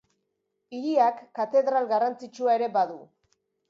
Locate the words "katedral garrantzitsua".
1.41-2.61